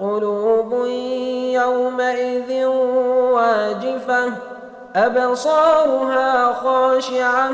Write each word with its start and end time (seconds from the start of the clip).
قلوب 0.00 0.72
يومئذ 1.54 2.64
واجفة 3.32 4.32
أبصارها 4.96 6.52
خاشعة 6.52 7.50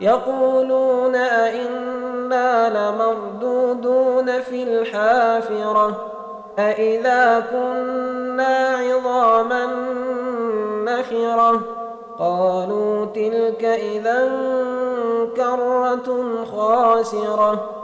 يقولون 0.00 1.14
أئنا 1.14 2.68
لمردودون 2.68 4.40
في 4.40 4.62
الحافرة 4.62 6.10
أئذا 6.58 7.44
كنا 7.50 8.76
عظاما 8.76 9.66
نخرة؟ 10.84 11.60
قالوا 12.18 13.04
تلك 13.04 13.64
إذا 13.64 14.30
كرة 15.36 16.24
خاسرة. 16.56 17.83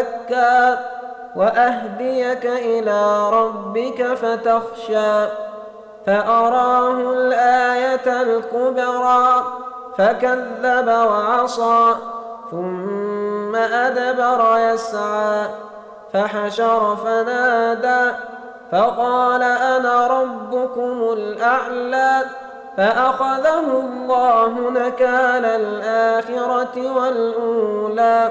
تزكى 0.00 0.76
وأهديك 1.36 2.46
إلى 2.46 3.30
ربك 3.30 4.14
فتخشى 4.14 5.26
فأراه 6.06 7.12
الآية 7.12 8.22
الكبرى 8.22 9.44
فكذب 9.98 10.88
وعصى 10.88 11.94
ثم 12.50 13.56
أدبر 13.56 14.58
يسعى 14.58 15.46
فحشر 16.12 16.96
فنادى 16.96 18.12
فقال 18.72 19.42
أنا 19.42 20.06
ربكم 20.06 21.12
الأعلى 21.12 22.22
فأخذه 22.76 23.60
الله 23.60 24.70
نكال 24.70 25.44
الآخرة 25.44 26.90
والأولى 26.96 28.30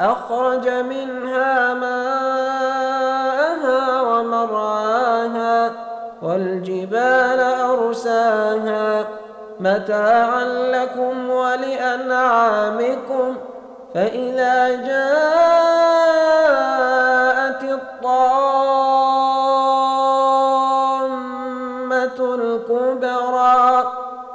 أخرج 0.00 0.68
منها 0.68 1.74
ماءها 1.74 3.20
ومرعاها 4.02 5.72
والجبال 6.22 7.40
أرساها 7.40 9.04
متاعا 9.60 10.44
لكم 10.44 11.30
ولأنعامكم 11.30 12.56
فإذا 13.94 14.68
جاءت 14.86 16.69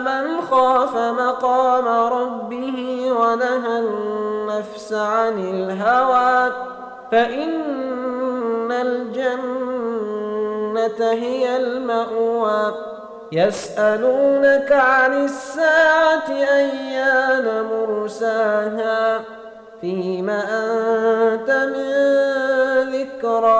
من 0.00 0.40
خاف 0.50 0.96
مقام 0.96 1.88
ربه 2.12 3.12
ونهى 3.12 3.78
النفس 3.78 4.92
عن 4.92 5.38
الهوى 5.38 6.52
فإن 7.12 8.72
الجنة 8.72 9.90
هي 11.12 11.56
المأوى 11.56 12.74
يسألونك 13.32 14.72
عن 14.72 15.24
الساعة 15.24 16.30
أيان 16.30 17.64
مرساها 17.64 19.20
فيم 19.80 20.30
أنت 20.30 21.50
من 21.50 21.90
ذكراها 22.92 23.59